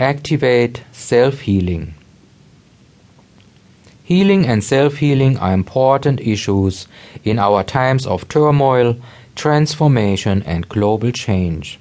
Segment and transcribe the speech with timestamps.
[0.00, 1.92] Activate self healing.
[4.02, 6.88] Healing and self healing are important issues
[7.22, 8.96] in our times of turmoil,
[9.36, 11.78] transformation, and global change.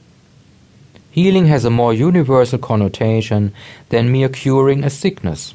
[1.10, 3.54] Healing has a more universal connotation
[3.87, 5.54] than mere curing a sickness.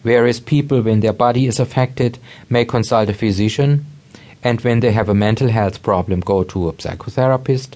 [0.00, 2.18] Whereas people, when their body is affected,
[2.48, 3.84] may consult a physician,
[4.42, 7.74] and when they have a mental health problem, go to a psychotherapist,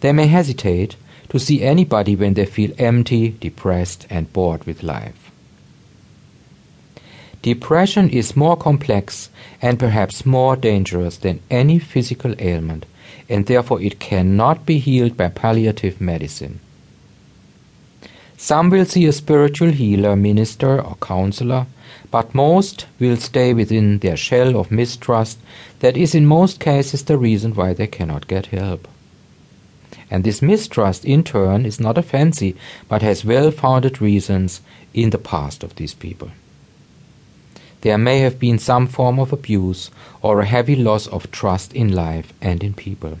[0.00, 0.96] they may hesitate
[1.28, 5.30] to see anybody when they feel empty, depressed, and bored with life.
[7.42, 9.30] Depression is more complex
[9.62, 12.86] and perhaps more dangerous than any physical ailment,
[13.28, 16.58] and therefore it cannot be healed by palliative medicine.
[18.36, 21.66] Some will see a spiritual healer, minister, or counselor,
[22.10, 25.38] but most will stay within their shell of mistrust
[25.80, 28.88] that is in most cases the reason why they cannot get help.
[30.10, 32.56] And this mistrust, in turn, is not a fancy,
[32.88, 34.60] but has well founded reasons
[34.94, 36.30] in the past of these people
[37.86, 41.94] there may have been some form of abuse or a heavy loss of trust in
[41.94, 43.16] life and in people.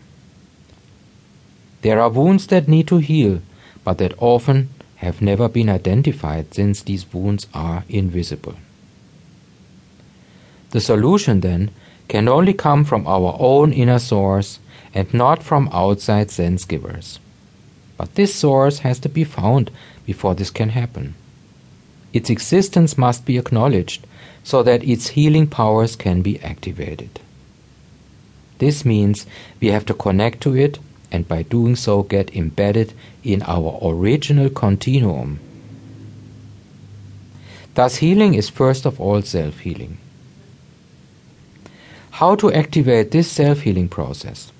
[1.82, 3.42] There are wounds that need to heal,
[3.84, 8.56] but that often have never been identified since these wounds are invisible.
[10.70, 11.70] The solution, then,
[12.08, 14.58] can only come from our own inner source
[14.94, 17.18] and not from outside sense givers.
[17.96, 19.70] But this source has to be found
[20.04, 21.14] before this can happen.
[22.12, 24.06] Its existence must be acknowledged
[24.44, 27.20] so that its healing powers can be activated.
[28.58, 29.26] This means
[29.60, 30.78] we have to connect to it
[31.12, 35.40] and by doing so get embedded in our original continuum.
[37.74, 39.98] Thus, healing is first of all self healing.
[42.16, 44.50] How to activate this self healing process?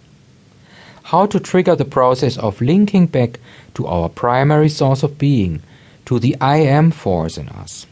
[1.04, 3.40] How to trigger the process of linking back
[3.72, 5.62] to our primary source of being,
[6.04, 7.86] to the I am force in us?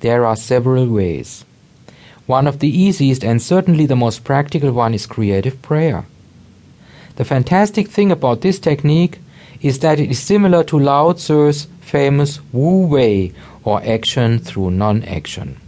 [0.00, 1.44] There are several ways.
[2.24, 6.06] One of the easiest and certainly the most practical one is creative prayer.
[7.16, 9.18] The fantastic thing about this technique
[9.60, 15.02] is that it is similar to Lao Tzu's famous Wu Wei or action through non
[15.02, 15.60] action.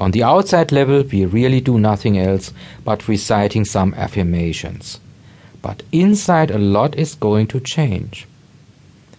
[0.00, 2.52] On the outside level, we really do nothing else
[2.84, 5.00] but reciting some affirmations.
[5.60, 8.26] But inside, a lot is going to change.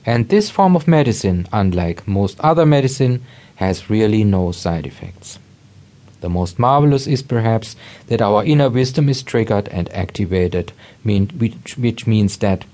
[0.06, 3.24] And this form of medicine, unlike most other medicine,
[3.58, 5.38] has really no side effects.
[6.22, 7.76] The most marvelous is perhaps
[8.08, 10.72] that our inner wisdom is triggered and activated,
[11.04, 12.66] which, which means that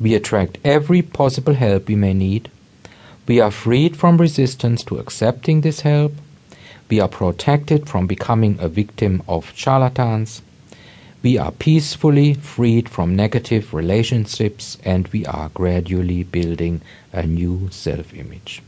[0.00, 2.50] we attract every possible help we may need.
[3.26, 6.12] We are freed from resistance to accepting this help.
[6.88, 10.42] We are protected from becoming a victim of charlatans.
[11.22, 18.12] We are peacefully freed from negative relationships and we are gradually building a new self
[18.12, 18.62] image.